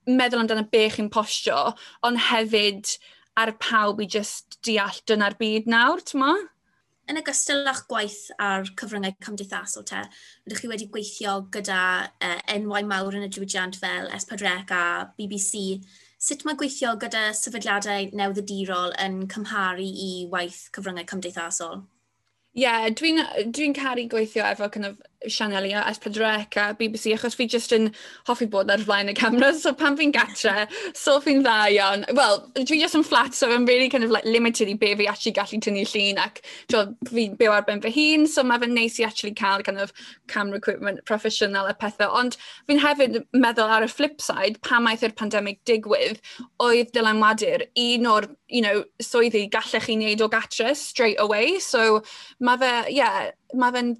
meddwl 0.09 0.43
amdano 0.43 0.63
be 0.71 0.87
chi'n 0.89 1.11
postio, 1.13 1.73
ond 2.07 2.21
hefyd 2.29 2.95
ar 3.37 3.53
pawb 3.61 4.01
i 4.01 4.07
just 4.09 4.57
deall 4.65 5.01
dyna'r 5.07 5.37
byd 5.39 5.69
nawr, 5.71 6.01
ti'n 6.05 6.23
ma? 6.23 6.33
Yn 7.09 7.19
ogystal 7.19 7.65
â'ch 7.67 7.81
gwaith 7.89 8.19
ar 8.39 8.67
cyfryngau 8.79 9.15
cymdeithasol 9.25 9.85
te, 9.89 10.03
ydych 10.47 10.61
chi 10.63 10.69
wedi 10.71 10.87
gweithio 10.93 11.33
gyda 11.53 11.81
uh, 12.07 12.37
enwau 12.53 12.85
mawr 12.87 13.17
yn 13.17 13.25
y 13.27 13.31
diwydiant 13.31 13.79
fel 13.81 14.07
S4C 14.15 14.71
a 14.77 14.83
BBC. 15.17 15.81
Sut 16.21 16.45
mae 16.45 16.57
gweithio 16.59 16.93
gyda 17.01 17.31
sefydliadau 17.35 18.11
newyddiadurol 18.15 18.93
yn 19.01 19.23
cymharu 19.33 19.87
i 19.89 20.11
waith 20.31 20.67
cyfryngau 20.75 21.09
cymdeithasol? 21.09 21.81
Ie, 22.51 22.63
yeah, 22.63 22.87
dwi'n 22.93 23.23
dwi 23.55 23.71
caru 23.75 24.05
gweithio 24.11 24.45
efo 24.47 24.69
kind 24.71 24.91
of 24.91 25.01
Sianelia, 25.27 25.83
S4C 25.85 26.57
a 26.57 26.73
BBC, 26.73 27.13
achos 27.15 27.35
fi 27.37 27.47
jyst 27.47 27.73
yn 27.75 27.89
hoffi 28.27 28.47
bod 28.49 28.71
ar 28.73 28.81
flaen 28.81 29.11
y 29.11 29.15
camera, 29.17 29.51
so 29.61 29.73
pan 29.77 29.97
fi'n 29.97 30.13
gatre, 30.15 30.67
so 30.97 31.19
fi'n 31.21 31.43
dda 31.45 31.57
iawn. 31.75 32.05
Wel, 32.17 32.39
dwi 32.57 32.79
jyst 32.81 32.97
yn 32.97 33.05
flat, 33.05 33.33
so 33.37 33.51
I'm 33.51 33.65
really 33.65 33.89
kind 33.89 34.03
of 34.03 34.11
like 34.11 34.25
limited 34.25 34.69
i 34.69 34.73
be 34.73 34.93
fi 34.95 35.07
actually 35.11 35.35
gallu 35.37 35.61
tynnu 35.61 35.85
llun, 35.91 36.21
ac 36.21 36.41
fi'n 37.11 37.37
byw 37.39 37.55
ar 37.55 37.67
ben 37.67 37.83
fy 37.83 37.93
hun, 37.95 38.27
so 38.27 38.43
mae 38.43 38.61
fe'n 38.63 38.75
neis 38.77 38.99
i 38.99 39.07
actually 39.07 39.35
cael 39.37 39.63
kind 39.67 39.81
of 39.81 39.93
camera 40.27 40.57
equipment 40.57 41.03
professional 41.05 41.69
a 41.69 41.75
pethau, 41.75 42.09
ond 42.21 42.37
fi'n 42.69 42.81
hefyd 42.81 43.21
meddwl 43.35 43.75
ar 43.77 43.85
y 43.85 43.91
flip 43.91 44.21
side, 44.23 44.61
pa 44.65 44.81
maeth 44.81 45.05
i'r 45.05 45.15
pandemig 45.17 45.61
digwydd, 45.69 46.21
oedd 46.63 46.93
dylanwadur 46.95 47.67
un 47.85 48.09
o'r 48.09 48.31
you 48.51 48.61
know, 48.61 48.83
swyddi 49.01 49.45
gallech 49.51 49.87
chi 49.87 49.95
wneud 49.95 50.21
o 50.25 50.27
gatre 50.31 50.75
straight 50.75 51.19
away, 51.23 51.59
so 51.59 52.01
mae 52.39 52.59
fe, 52.61 52.73
yeah, 52.97 53.31
mae 53.53 53.73
fe'n 53.75 53.95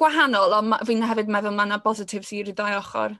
gwahanol, 0.00 0.54
ond 0.56 0.76
fi'n 0.88 1.06
hefyd 1.08 1.32
meddwl 1.32 1.56
mae 1.56 1.68
yna 1.68 1.80
positives 1.84 2.32
i'r 2.36 2.52
ddau 2.52 2.78
ochr. 2.80 3.18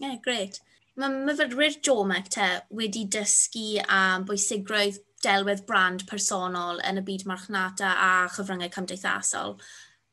Ie, 0.00 0.06
yeah, 0.06 0.20
greit. 0.24 0.60
Mae 0.98 1.10
myfyrwyr 1.26 1.80
Jomec 1.82 2.28
te 2.34 2.46
wedi 2.78 3.04
dysgu 3.10 3.82
am 3.90 4.26
bwysigrwydd 4.28 5.00
delwedd 5.24 5.64
brand 5.66 6.04
personol 6.10 6.78
yn 6.86 7.00
y 7.00 7.02
byd 7.06 7.24
marchnata 7.26 7.96
a 8.04 8.12
chyfryngau 8.34 8.70
cymdeithasol. 8.76 9.56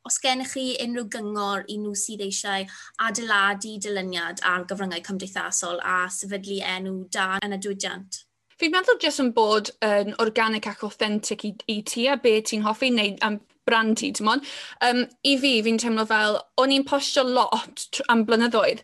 Os 0.07 0.17
gennych 0.23 0.55
chi 0.55 0.65
unrhyw 0.81 1.05
gyngor 1.13 1.67
i 1.69 1.77
nhw 1.77 1.93
sydd 2.03 2.23
eisiau 2.25 2.65
adeiladu 3.05 3.75
dilyniad 3.85 4.41
ar 4.51 4.65
gyfryngau 4.69 5.03
cymdeithasol 5.05 5.77
a 5.85 5.97
sefydlu 6.09 6.57
enw 6.75 6.95
da 7.13 7.35
yn 7.45 7.53
y 7.53 7.61
diwydiant? 7.61 8.23
Fi'n 8.57 8.73
meddwl 8.73 8.97
jyst 9.01 9.21
yn 9.21 9.29
bod 9.37 9.69
yn 9.85 10.15
organic 10.21 10.67
ac 10.69 10.81
authentic 10.87 11.45
i, 11.45 11.53
i 11.69 11.81
ti 11.85 12.07
a 12.09 12.17
be 12.17 12.39
ti'n 12.41 12.65
hoffi, 12.65 12.89
neu 12.93 13.13
am 13.25 13.37
brandu, 13.71 14.11
dim 14.17 14.33
ond. 14.35 14.49
Um, 14.87 15.05
I 15.23 15.37
fi, 15.41 15.55
fi'n 15.65 15.79
teimlo 15.81 16.07
fel, 16.09 16.41
o'n 16.61 16.75
i'n 16.75 16.87
postio 16.87 17.23
lot 17.27 18.03
am 18.11 18.25
blynyddoedd. 18.27 18.83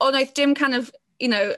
Ond 0.00 0.16
oedd 0.16 0.32
dim 0.38 0.54
kind 0.56 0.78
of, 0.78 0.94
you 1.20 1.28
know, 1.28 1.50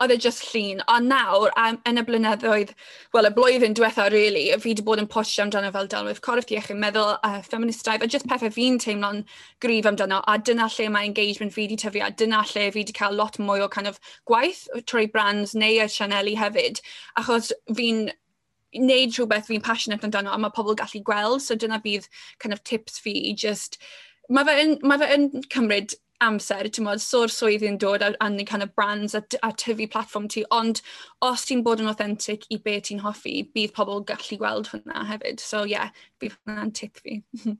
oedd 0.00 0.10
e 0.10 0.16
just 0.18 0.42
llun. 0.52 0.82
A 0.88 0.98
nawr, 1.00 1.50
am, 1.56 1.78
yn 1.88 2.00
y 2.00 2.04
blynyddoedd, 2.06 2.72
wel, 3.14 3.28
y 3.28 3.32
blwyddyn 3.36 3.76
diwetha, 3.78 4.08
really, 4.12 4.46
fi 4.58 4.72
wedi 4.72 4.84
bod 4.86 5.02
yn 5.02 5.08
postio 5.10 5.44
amdano 5.44 5.70
fel 5.74 5.90
delwydd 5.90 6.22
corff 6.24 6.50
iechyd 6.50 6.80
meddwl, 6.82 7.14
a 7.14 7.30
uh, 7.38 7.44
feministaidd, 7.46 8.02
a 8.02 8.10
just 8.10 8.26
pethau 8.30 8.50
fi'n 8.54 8.80
teimlo'n 8.82 9.22
grif 9.62 9.86
amdano, 9.90 10.20
a 10.26 10.36
dyna 10.38 10.68
lle 10.74 10.88
mae 10.90 11.10
engagement 11.10 11.54
fi 11.54 11.68
wedi 11.68 11.78
tyfu, 11.84 12.02
a 12.02 12.10
dyna 12.10 12.42
lle 12.50 12.66
fi 12.74 12.82
wedi 12.82 12.96
cael 12.96 13.14
lot 13.20 13.38
mwy 13.38 13.62
o 13.62 13.70
kind 13.70 13.90
of 13.90 14.00
gwaith 14.30 14.64
trwy 14.90 15.06
brands 15.12 15.54
neu 15.54 15.78
y 15.84 15.88
Sianeli 15.90 16.34
hefyd, 16.40 16.82
achos 17.20 17.52
fi'n 17.78 18.08
wneud 18.78 19.16
rhywbeth 19.16 19.50
fi'n 19.50 19.64
passionate 19.64 20.06
amdano 20.06 20.32
a 20.32 20.38
mae 20.40 20.54
pobl 20.54 20.76
gallu 20.78 21.02
gweld, 21.06 21.42
so 21.42 21.56
dyna 21.56 21.80
bydd 21.84 22.08
kind 22.38 22.56
of 22.56 22.64
tips 22.64 22.98
fi 22.98 23.16
i 23.30 23.34
just... 23.34 23.80
Mae 24.32 24.46
fe, 24.48 24.56
yn, 24.62 24.78
mae 24.88 25.00
fe 25.00 25.10
yn 25.12 25.28
cymryd 25.52 25.92
amser, 26.24 26.68
ti'n 26.72 26.86
modd, 26.86 27.02
so'r 27.02 27.32
swydd 27.32 27.64
yn 27.68 27.76
dod 27.80 28.02
a, 28.04 28.12
a 28.22 28.44
kind 28.48 28.64
of 28.64 28.74
brands 28.76 29.14
a, 29.14 29.22
a 29.42 29.50
tyfu 29.52 29.88
platform 29.90 30.28
ti, 30.28 30.44
ond 30.54 30.80
os 31.24 31.44
ti'n 31.48 31.64
bod 31.66 31.82
yn 31.82 31.90
authentic 31.90 32.46
i 32.54 32.58
be 32.64 32.78
ti'n 32.80 33.02
hoffi, 33.04 33.42
bydd 33.54 33.74
pobl 33.76 34.04
gallu 34.08 34.38
gweld 34.40 34.70
hwnna 34.72 35.04
hefyd. 35.10 35.42
So 35.42 35.64
ie, 35.64 35.74
yeah, 35.74 35.92
bydd 36.22 36.38
hwnna'n 36.38 36.74
tip 36.76 37.02
fi. 37.02 37.20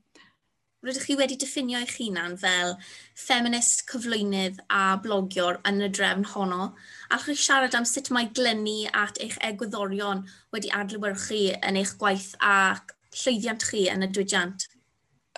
rydych 0.85 1.07
chi 1.07 1.15
wedi 1.19 1.37
diffinio 1.41 1.79
eich 1.81 1.95
hunan 1.97 2.35
fel 2.41 2.75
feminist 3.21 3.85
cyflwynydd 3.91 4.59
a 4.79 4.83
blogiwr 5.05 5.57
yn 5.71 5.81
y 5.87 5.89
drefn 5.97 6.27
honno, 6.33 6.67
allwch 7.09 7.31
chi 7.31 7.37
siarad 7.45 7.77
am 7.79 7.87
sut 7.89 8.11
mae 8.13 8.29
glynu 8.39 8.77
at 9.05 9.21
eich 9.25 9.39
egwyddorion 9.49 10.23
wedi 10.53 10.73
adlewyrchu 10.81 11.41
yn 11.57 11.81
eich 11.81 11.95
gwaith 12.03 12.31
a 12.53 12.55
llwyddiant 13.23 13.65
chi 13.71 13.87
yn 13.95 14.05
y 14.05 14.11
diwydiant? 14.13 14.67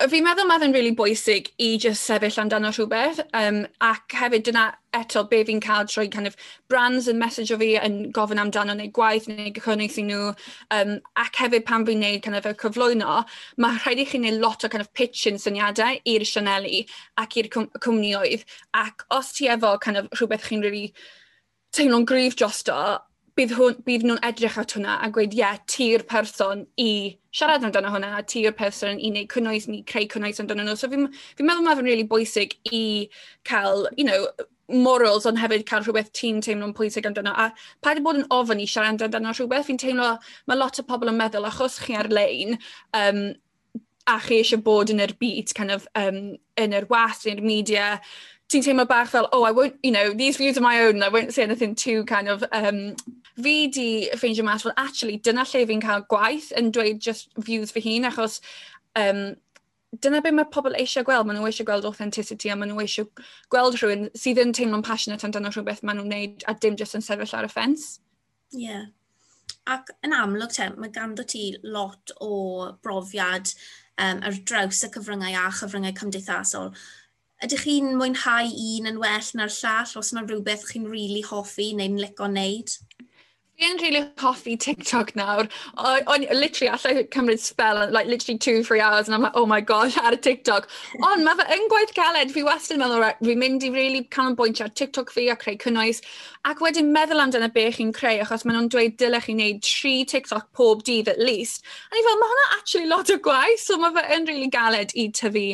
fi'n 0.06 0.22
meddwl 0.22 0.46
ma'n 0.46 0.62
yn 0.62 0.72
really 0.76 0.92
bwysig 0.94 1.48
i 1.58 1.72
just 1.82 2.04
sefyll 2.06 2.36
amdano 2.38 2.68
rhywbeth 2.70 3.18
um, 3.34 3.64
ac 3.82 4.14
hefyd 4.14 4.44
dyna 4.46 4.66
eto 4.94 5.24
be 5.26 5.40
fi'n 5.48 5.58
cael 5.64 5.88
trwy 5.90 6.06
kind 6.12 6.30
of 6.30 6.36
brands 6.70 7.08
yn 7.10 7.18
message 7.18 7.50
o 7.50 7.58
fi 7.58 7.72
yn 7.82 7.96
gofyn 8.14 8.38
amdano 8.38 8.76
neu 8.78 8.92
gwaith 8.94 9.26
neu 9.26 9.50
gychwynnig 9.56 9.96
i 9.98 10.04
nhw 10.06 10.28
um, 10.76 10.92
ac 11.24 11.40
hefyd 11.42 11.66
pan 11.66 11.86
fi'n 11.88 11.98
neud 12.04 12.22
kind 12.22 12.38
of 12.38 12.46
y 12.46 12.54
cyflwyno 12.62 13.16
mae 13.64 13.80
rhaid 13.80 14.04
i 14.04 14.06
chi 14.06 14.22
wneud 14.22 14.38
lot 14.44 14.62
o 14.62 14.70
kind 14.70 14.86
of 14.86 14.92
pitching 15.00 15.42
syniadau 15.42 15.98
i'r 16.14 16.26
Sianeli 16.30 16.84
ac 17.24 17.34
i'r 17.42 17.50
cwm 17.56 17.66
cwmnioedd 17.82 18.46
ac 18.84 19.02
os 19.18 19.34
ti 19.34 19.50
efo 19.50 19.74
kind 19.82 20.04
of 20.04 20.12
rhywbeth 20.14 20.46
chi'n 20.46 20.62
really 20.62 20.92
teimlo'n 21.74 22.06
gryf 22.06 22.38
drosto 22.38 22.78
bydd, 23.38 23.54
hwn, 23.54 23.78
bydd 23.86 24.04
nhw'n 24.06 24.20
edrych 24.26 24.58
at 24.58 24.74
hwnna 24.74 24.98
a 25.04 25.08
gweud, 25.14 25.34
ie, 25.36 25.42
yeah, 25.42 25.58
ti'r 25.70 26.04
person 26.10 26.64
i 26.80 26.90
siarad 27.34 27.64
amdano 27.66 27.92
hwnna, 27.94 28.12
a 28.18 28.24
ti'r 28.26 28.54
person 28.58 28.98
i 28.98 29.12
wneud 29.12 29.30
cynnwys, 29.32 29.68
ni 29.70 29.82
creu 29.86 30.08
cynnwys 30.10 30.42
amdano 30.42 30.66
nhw. 30.66 30.76
So 30.78 30.90
fi'n 30.90 31.06
fi 31.14 31.46
meddwl 31.46 31.66
mae 31.66 31.78
fe'n 31.78 31.88
really 31.88 32.06
bwysig 32.08 32.56
i 32.74 32.84
cael, 33.48 33.86
you 33.96 34.06
know, 34.08 34.26
morals, 34.68 35.26
ond 35.28 35.40
hefyd 35.40 35.64
cael 35.68 35.84
rhywbeth 35.84 36.10
ti'n 36.18 36.42
teimlo'n 36.44 36.74
pwysig 36.76 37.06
amdano. 37.08 37.32
A 37.32 37.52
paid 37.84 38.00
i 38.00 38.04
bod 38.04 38.18
yn 38.20 38.26
ofyn 38.34 38.62
i 38.62 38.68
siarad 38.68 39.04
amdano 39.06 39.34
rhywbeth, 39.34 39.68
fi'n 39.68 39.80
teimlo, 39.80 40.14
mae 40.50 40.58
lot 40.58 40.80
o 40.82 40.86
pobl 40.88 41.12
yn 41.12 41.20
meddwl, 41.20 41.46
achos 41.48 41.78
chi 41.84 41.96
ar-lein, 41.98 42.58
um, 42.98 43.22
a 44.08 44.18
chi 44.24 44.40
eisiau 44.42 44.64
bod 44.64 44.90
yn 44.92 45.04
yr 45.04 45.14
byd, 45.20 45.54
kind 45.56 45.74
of, 45.74 45.86
um, 45.98 46.20
yn 46.58 46.76
yr 46.76 46.88
was, 46.90 47.24
yn 47.28 47.38
yr 47.38 47.44
media, 47.44 47.88
ti'n 48.48 48.64
teimlo 48.64 48.86
bach 48.88 49.10
fel, 49.12 49.28
oh, 49.32 49.42
I 49.44 49.50
won't, 49.50 49.76
you 49.82 49.90
know, 49.90 50.12
these 50.12 50.38
views 50.38 50.56
are 50.56 50.62
my 50.64 50.80
own, 50.80 51.02
I 51.02 51.08
won't 51.08 51.34
say 51.34 51.42
anything 51.42 51.74
too 51.74 52.04
kind 52.04 52.28
of... 52.28 52.44
Um, 52.52 52.96
fi 53.38 53.68
di 53.68 54.10
ffeindio 54.14 54.42
mas 54.44 54.62
fel, 54.62 54.72
actually, 54.76 55.18
dyna 55.18 55.44
lle 55.46 55.66
fi'n 55.68 55.82
cael 55.82 56.02
gwaith 56.10 56.48
yn 56.58 56.72
dweud 56.74 56.98
just 56.98 57.28
views 57.38 57.70
fy 57.70 57.82
hun, 57.84 58.08
achos 58.08 58.40
um, 58.98 59.36
dyna 60.02 60.20
be 60.24 60.32
mae 60.34 60.48
pobl 60.52 60.74
eisiau 60.80 61.06
gweld. 61.06 61.28
Maen 61.28 61.38
nhw 61.38 61.48
eisiau 61.48 61.68
gweld 61.68 61.86
authenticity 61.88 62.50
a 62.50 62.56
maen 62.58 62.72
nhw 62.72 62.82
eisiau 62.82 63.08
gweld 63.52 63.78
rhywun 63.78 64.08
sydd 64.18 64.42
yn 64.42 64.54
teimlo'n 64.56 64.84
passionate 64.84 65.24
amdano 65.28 65.52
rhywbeth 65.54 65.84
maen 65.86 66.00
nhw'n 66.00 66.12
neud 66.12 66.46
a 66.50 66.56
dim 66.58 66.76
just 66.80 66.98
yn 66.98 67.04
sefyll 67.04 67.36
ar 67.38 67.48
y 67.48 67.52
ffens. 67.52 67.88
Ie. 68.56 68.64
Yeah. 68.66 68.86
Ac 69.68 69.92
yn 70.04 70.16
amlwg 70.16 70.52
te, 70.56 70.70
mae 70.80 70.92
ganddo 70.92 71.24
ti 71.28 71.50
lot 71.62 72.12
o 72.24 72.32
brofiad 72.84 73.52
um, 74.00 74.22
ar 74.24 74.42
draws 74.48 74.82
y 74.86 74.90
cyfryngau 74.94 75.36
a 75.36 75.48
chyfryngau 75.60 75.96
cymdeithasol 75.98 76.72
ydych 77.46 77.64
chi'n 77.66 77.92
mwynhau 77.98 78.48
un 78.50 78.90
yn 78.90 79.00
well 79.02 79.28
na'r 79.38 79.52
llall? 79.54 79.92
Os 80.00 80.12
yna 80.14 80.24
rhywbeth 80.26 80.66
chi'n 80.70 80.88
rili 80.90 80.94
really 80.94 81.24
hoffi 81.28 81.68
neu'n 81.78 82.00
lico 82.02 82.26
wneud? 82.26 82.74
Fi'n 83.58 83.80
really 83.82 84.04
hoffi 84.18 84.56
TikTok 84.56 85.16
nawr. 85.18 85.48
O'n 85.76 86.26
literally 86.30 86.68
allai 86.70 87.02
cymryd 87.10 87.40
spell, 87.40 87.90
like 87.90 88.06
literally 88.06 88.38
two, 88.38 88.62
three 88.62 88.80
hours, 88.80 89.08
and 89.08 89.14
I'm 89.16 89.22
like, 89.22 89.32
oh 89.34 89.46
my 89.46 89.60
gosh, 89.60 89.96
ar 89.98 90.12
y 90.12 90.16
TikTok. 90.16 90.68
Ond 91.02 91.24
mae 91.26 91.34
fe 91.40 91.46
yn 91.56 91.66
gwaith 91.72 91.94
galed, 91.96 92.30
fi 92.30 92.44
wastad 92.46 92.76
yn 92.76 92.84
meddwl, 92.84 93.02
right, 93.02 93.18
fi'n 93.18 93.40
mynd 93.42 93.66
i 93.66 93.70
really 93.74 94.04
canolbwyntio 94.14 94.68
ar 94.68 94.74
TikTok 94.78 95.10
fi 95.10 95.26
a 95.32 95.36
creu 95.36 95.58
cynnwys. 95.58 95.98
Ac 96.46 96.62
wedyn 96.62 96.92
meddwl 96.94 97.24
amdano 97.24 97.48
be 97.52 97.64
chi'n 97.74 97.90
creu, 97.96 98.20
achos 98.22 98.46
maen 98.46 98.60
nhw'n 98.60 98.70
dweud 98.70 98.94
dylech 99.02 99.26
chi 99.26 99.34
wneud 99.34 99.58
tri 99.66 99.96
TikTok 100.06 100.46
pob 100.54 100.86
dydd 100.86 101.10
at 101.10 101.18
least. 101.18 101.66
A 101.90 101.98
ni 101.98 102.04
fel, 102.06 102.20
mae 102.22 102.30
hwnna 102.30 102.46
actually 102.60 102.86
lot 102.92 103.10
o 103.10 103.18
gwaith, 103.26 103.64
so 103.64 103.80
mae 103.82 103.90
fe 103.98 104.06
yn 104.14 104.30
really 104.30 104.52
galed 104.54 104.94
i 104.94 105.08
tyfu 105.10 105.44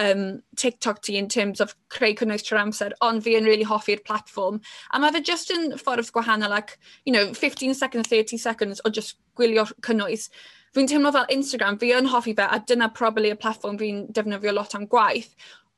um, 0.00 0.24
TikTok 0.56 1.02
ti 1.04 1.18
in 1.20 1.28
terms 1.28 1.60
of 1.60 1.76
creu 1.92 2.16
cynnwys 2.16 2.48
trwy'r 2.48 2.64
amser, 2.64 2.96
ond 3.04 3.20
fi 3.28 3.36
yn 3.36 3.44
really 3.44 3.68
hoffi'r 3.68 4.00
platform. 4.08 4.62
A 4.96 5.04
mae 5.04 5.12
fe 5.12 5.20
just 5.28 5.52
yn 5.52 5.76
ffordd 5.76 6.08
gwahanol 6.16 6.56
like, 6.56 6.78
you 7.04 7.12
know, 7.12 7.28
15 7.50 7.74
seconds, 7.74 8.08
30 8.08 8.38
seconds 8.38 8.80
o 8.84 8.90
just 8.90 9.18
gwylio 9.38 9.66
cynnwys. 9.86 10.28
Fi'n 10.76 10.86
teimlo 10.86 11.10
fel 11.14 11.26
Instagram, 11.34 11.80
fi 11.80 11.90
yn 11.96 12.08
hoffi 12.10 12.36
fe, 12.38 12.46
a 12.46 12.60
dyna 12.66 12.88
probably 12.94 13.32
y 13.34 13.38
platform 13.38 13.78
fi'n 13.80 14.04
defnyddio 14.14 14.54
lot 14.54 14.76
am 14.78 14.86
gwaith, 14.90 15.32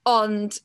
ond 0.09 0.59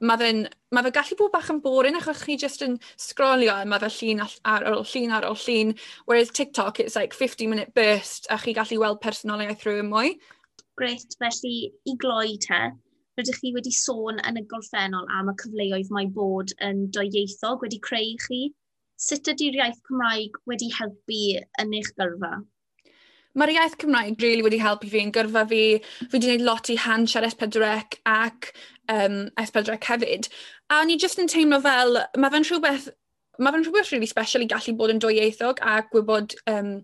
mae 0.00 0.20
fe'n 0.20 0.42
ma 0.76 0.82
fe 0.84 0.92
gallu 0.96 1.16
bod 1.18 1.32
bach 1.32 1.50
yn 1.52 1.60
boring 1.64 1.96
achos 1.98 2.22
chi 2.24 2.36
just 2.40 2.64
yn 2.64 2.78
scrollio 3.00 3.52
a 3.52 3.68
mae 3.68 3.80
fe 3.84 3.92
llun 3.98 4.24
ar 4.24 4.66
ôl 4.72 4.82
llun 4.92 5.14
ar 5.18 5.28
ôl 5.28 5.38
llun, 5.42 5.74
whereas 6.06 6.32
TikTok 6.38 6.80
it's 6.80 6.96
like 6.96 7.14
50 7.14 7.46
minute 7.52 7.74
burst 7.74 8.26
a 8.30 8.38
chi 8.38 8.56
gallu 8.56 8.80
weld 8.80 9.00
personoliaeth 9.00 9.64
rhywun 9.64 9.92
mwy. 9.92 10.16
Great, 10.76 11.16
felly 11.20 11.72
i 11.88 11.96
gloi 12.02 12.36
te, 12.48 12.60
rydych 13.16 13.40
chi 13.40 13.54
wedi 13.56 13.72
sôn 13.72 14.20
yn 14.28 14.40
y 14.40 14.44
gorffennol 14.50 15.08
am 15.18 15.32
y 15.32 15.36
cyfleoedd 15.42 15.92
mae 15.96 16.08
bod 16.12 16.52
yn 16.64 16.86
doieithog 16.96 17.64
wedi 17.64 17.80
creu 17.88 18.12
chi 18.26 18.42
sut 18.96 19.28
ydy'r 19.32 19.60
iaith 19.60 19.80
Cymraeg 19.88 20.36
wedi 20.50 20.70
helpu 20.74 21.22
yn 21.62 21.74
eich 21.78 21.90
gyrfa? 21.98 22.36
Mae'r 23.36 23.52
iaith 23.52 23.76
Cymraeg 23.82 24.22
really 24.24 24.44
wedi 24.44 24.60
helpu 24.62 24.88
fi 24.92 25.02
yn 25.04 25.12
gyrfa 25.12 25.44
fi. 25.50 25.62
Fi 25.82 26.14
wedi 26.14 26.30
gwneud 26.30 26.46
lot 26.46 26.70
i 26.72 26.78
hand 26.80 27.12
siar 27.12 27.26
S4C 27.28 27.98
ac 28.12 28.52
um, 28.92 29.18
S4C 29.42 29.76
hefyd. 29.90 30.30
A 30.72 30.82
ni 30.84 30.96
jyst 31.00 31.20
yn 31.20 31.28
teimlo 31.30 31.60
fel, 31.64 32.00
mae 32.16 32.32
fe'n 32.32 32.48
rhywbeth, 32.48 32.88
mae 33.38 33.52
fe'n 33.52 33.66
rhywbeth 33.66 33.92
really 33.92 34.08
special 34.08 34.44
i 34.44 34.48
gallu 34.52 34.76
bod 34.78 34.94
yn 34.94 35.02
dwyieithog 35.04 35.60
a 35.60 35.82
gwybod 35.92 36.38
um, 36.52 36.78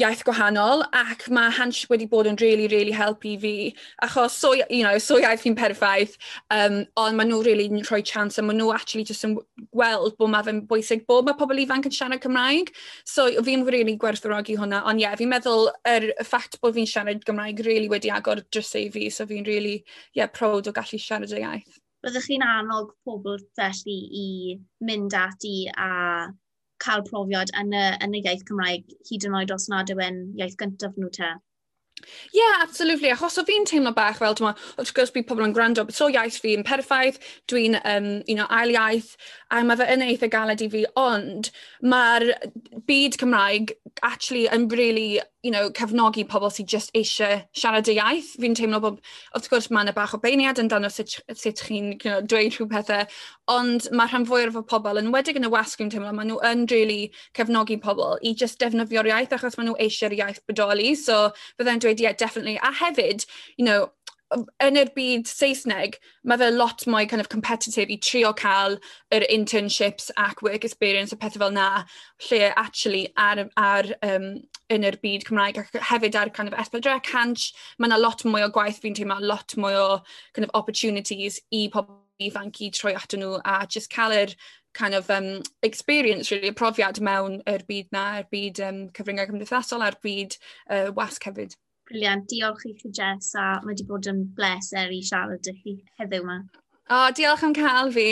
iaith 0.00 0.24
gwahanol 0.26 0.82
ac 0.96 1.28
mae 1.34 1.52
hans 1.54 1.84
wedi 1.90 2.06
bod 2.10 2.26
yn 2.26 2.38
really, 2.40 2.66
really 2.72 2.94
helpu 2.94 3.34
fi. 3.40 3.54
Achos 4.02 4.34
so, 4.34 4.52
you 4.54 4.82
know, 4.82 4.98
so 4.98 5.20
iaith 5.20 5.44
fi'n 5.44 5.56
perffaith 5.58 6.16
um, 6.50 6.80
ond 7.00 7.18
maen 7.18 7.30
nhw 7.30 7.42
really 7.46 7.68
yn 7.70 7.84
rhoi 7.86 8.02
chance 8.02 8.38
a 8.38 8.42
maen 8.42 8.58
nhw 8.58 8.72
actually 8.74 9.06
just 9.06 9.26
yn 9.28 9.36
gweld 9.70 10.18
bod 10.18 10.32
mae 10.34 10.46
fe'n 10.48 10.64
bwysig 10.70 11.06
bod 11.10 11.28
mae 11.28 11.38
pobl 11.38 11.62
ifanc 11.62 11.86
yn 11.90 11.94
siarad 11.94 12.24
Cymraeg. 12.24 12.74
So 13.06 13.28
fi'n 13.46 13.66
really 13.70 13.96
gwerthorogi 14.00 14.58
hwnna. 14.58 14.82
Ond 14.90 15.02
ie, 15.02 15.06
yeah, 15.06 15.16
fi'n 15.20 15.30
meddwl 15.30 15.70
yr 15.70 16.10
er, 16.10 16.26
ffact 16.26 16.58
bod 16.62 16.74
fi'n 16.78 16.90
siarad 16.90 17.22
Gymraeg 17.28 17.64
really 17.68 17.90
wedi 17.92 18.10
agor 18.10 18.42
drysau 18.50 18.90
fi 18.94 19.08
so 19.14 19.28
fi'n 19.30 19.46
really 19.46 19.82
yeah, 20.14 20.26
proud 20.26 20.66
o 20.66 20.74
gallu 20.74 20.98
siarad 20.98 21.34
y 21.34 21.42
iaith. 21.44 21.80
Byddwch 22.04 22.26
chi'n 22.28 22.42
annog 22.44 22.90
pobl 23.06 23.38
felly 23.56 24.00
i 24.20 24.26
mynd 24.84 25.14
ati 25.16 25.70
a 25.72 25.92
cael 26.84 27.04
profiad 27.08 27.52
yn 27.60 27.72
y, 27.72 27.84
yn 28.06 28.16
y 28.18 28.22
iaith 28.24 28.44
Cymraeg, 28.50 28.94
hyd 29.10 29.26
yn 29.28 29.36
oed 29.40 29.54
os 29.56 29.68
nad 29.72 29.92
yw 29.94 30.02
e'n 30.06 30.22
iaith 30.40 30.58
gyntaf 30.62 30.98
nhw 31.00 31.10
te. 31.18 31.30
Ie, 32.34 32.44
Yeah, 32.44 32.62
absolutely. 32.62 33.08
Achos 33.08 33.38
o 33.38 33.44
fi'n 33.46 33.64
teimlo 33.68 33.92
bach 33.96 34.18
fel, 34.20 34.34
dyma, 34.36 34.52
wrth 34.76 34.92
gwrs 34.96 35.12
bydd 35.14 35.26
pobl 35.28 35.46
yn 35.46 35.54
gwrando, 35.56 35.84
beth 35.88 36.02
o 36.04 36.10
iaith 36.12 36.36
fi'n 36.42 36.64
perffaith, 36.66 37.20
dwi'n 37.50 37.78
um, 37.80 38.08
you 38.28 38.36
know, 38.36 38.46
ail 38.52 38.72
iaith, 38.74 39.14
a 39.54 39.62
mae 39.64 39.78
fe 39.78 39.86
yn 39.94 40.04
eitha 40.04 40.28
galed 40.32 40.64
i 40.64 40.68
fi, 40.72 40.82
ond 41.00 41.50
mae'r 41.84 42.26
byd 42.88 43.16
Cymraeg 43.20 43.72
actually 44.02 44.44
yn 44.52 44.66
really, 44.72 45.20
you 45.44 45.52
know, 45.52 45.68
cefnogi 45.70 46.24
pobl 46.28 46.50
sydd 46.52 46.68
just 46.72 46.92
eisiau 46.98 47.40
siarad 47.56 47.88
y 47.88 47.96
iaith. 47.98 48.32
Fi'n 48.40 48.56
teimlo 48.58 48.80
bod, 48.82 49.00
wrth 49.36 49.48
gwrs, 49.52 49.70
mae'n 49.72 49.92
y 49.92 49.96
bach 49.96 50.16
o 50.16 50.20
beiniad 50.20 50.60
yn 50.60 50.68
dan 50.72 50.88
o 50.88 50.90
sut, 50.92 51.16
sut 51.32 51.62
chi'n 51.64 51.92
you 51.94 52.10
know, 52.10 52.20
dweud 52.20 52.58
rhyw 52.58 52.68
pethau, 52.72 53.08
ond 53.52 53.88
mae 53.92 54.10
rhan 54.10 54.26
fwyaf 54.28 54.58
o 54.58 54.64
pobl, 54.66 55.00
yn 55.00 55.12
wedig 55.14 55.38
yn 55.40 55.48
y 55.48 55.52
wasg, 55.54 55.78
fi'n 55.80 55.92
teimlo, 55.92 56.12
maen 56.16 56.32
nhw 56.32 56.40
yn 56.50 56.66
really 56.72 57.12
cefnogi 57.36 57.78
pobl 57.80 58.18
i 58.24 58.34
just 58.36 58.58
defnyddio'r 58.60 59.12
iaith, 59.12 59.36
achos 59.38 59.56
maen 59.60 59.70
nhw 59.70 59.78
eisiau'r 59.86 60.18
iaith 60.18 60.42
bodoli, 60.48 60.94
so 60.98 61.28
byddai'n 61.60 61.84
dweud 61.84 61.93
dweud, 61.94 62.10
yeah, 62.10 62.12
definitely. 62.12 62.56
A 62.58 62.72
hefyd, 62.72 63.26
you 63.56 63.64
know, 63.64 63.90
yn 64.64 64.78
yr 64.80 64.90
byd 64.94 65.28
Saesneg, 65.30 65.98
mae 66.26 66.40
fe 66.40 66.48
lot 66.50 66.84
mwy 66.90 67.06
kind 67.08 67.22
of 67.22 67.28
competitive 67.32 67.92
i 67.92 67.98
trio 68.02 68.32
cael 68.36 68.78
yr 69.14 69.26
internships 69.30 70.10
ac 70.18 70.42
work 70.42 70.64
experience 70.64 71.12
a 71.12 71.18
pethau 71.20 71.44
fel 71.44 71.54
na, 71.54 71.68
lle 72.30 72.50
actually 72.56 73.04
ar, 73.16 73.44
ar, 73.60 73.90
um, 74.06 74.30
yn 74.74 74.88
yr 74.88 74.98
byd 75.02 75.26
Cymraeg 75.28 75.60
ac 75.60 75.78
hefyd 75.90 76.18
ar 76.18 76.32
kind 76.34 76.50
of 76.50 76.58
esbydre 76.64 76.96
canch, 77.06 77.52
mae 77.78 77.90
yna 77.90 78.00
lot 78.00 78.24
mwy 78.26 78.46
o 78.46 78.50
gwaith 78.54 78.80
fi'n 78.82 78.96
teimlo, 78.98 79.20
lot 79.22 79.56
mwy 79.60 79.76
o 79.78 79.88
kind 80.34 80.48
of 80.48 80.54
opportunities 80.58 81.38
i 81.52 81.66
pobl 81.72 82.00
ifanc 82.22 82.60
i 82.62 82.70
troi 82.74 82.94
atyn 82.94 83.24
nhw 83.24 83.40
a 83.42 83.64
just 83.66 83.90
cael 83.92 84.14
yr 84.14 84.34
kind 84.74 84.94
of 84.94 85.10
um, 85.10 85.42
experience, 85.62 86.32
really, 86.32 86.50
y 86.50 86.58
profiad 86.58 86.98
mewn 86.98 87.38
yr 87.50 87.62
byd 87.68 87.92
na, 87.94 88.06
yr 88.22 88.30
byd 88.34 88.62
um, 88.66 88.80
cyfryngau 88.96 89.30
cymdeithasol 89.30 89.84
a'r 89.86 90.00
byd 90.02 90.38
uh, 90.70 90.88
wasg 90.96 91.28
hefyd. 91.30 91.54
Briliant, 91.84 92.24
diolch 92.30 92.62
i 92.64 92.70
chi 92.78 92.88
Jess 92.96 93.34
a 93.36 93.58
mae 93.60 93.74
wedi 93.74 93.84
bod 93.84 94.06
yn 94.08 94.22
bleser 94.36 94.88
i 94.88 95.02
siarad 95.04 95.48
â 95.50 95.52
chi 95.58 95.74
heddiw 96.00 96.22
yma. 96.24 96.36
O, 96.88 97.00
diolch 97.18 97.42
am 97.44 97.52
cael 97.58 97.92
fi. 97.92 98.06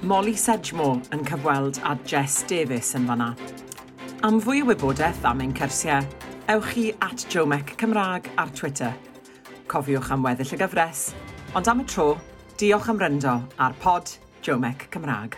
Molly 0.00 0.32
Sedgmore 0.40 1.04
yn 1.12 1.26
cyfweld 1.28 1.82
a 1.84 1.92
Jess 2.08 2.38
Davis 2.48 2.94
yn 2.96 3.04
fanna. 3.10 3.34
Am 4.24 4.40
fwy 4.40 4.62
o 4.64 4.70
wybodaeth 4.70 5.20
am 5.28 5.44
ein 5.44 5.52
cyrsiau, 5.60 6.08
ewch 6.56 6.72
chi 6.72 6.86
at 7.04 7.26
Jomec 7.28 7.76
Cymraeg 7.84 8.32
ar 8.40 8.56
Twitter. 8.56 8.96
Cofiwch 9.68 10.10
am 10.16 10.24
weddill 10.24 10.56
y 10.56 10.62
gyfres, 10.64 11.10
ond 11.52 11.68
am 11.68 11.84
y 11.84 11.88
tro, 11.92 12.14
diolch 12.56 12.88
am 12.88 13.04
ryndo 13.04 13.36
ar 13.60 13.76
pod 13.84 14.16
Jomec 14.40 14.88
Cymraeg. 14.96 15.36